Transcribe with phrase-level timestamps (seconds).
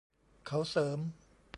[0.47, 0.99] เขาเสริม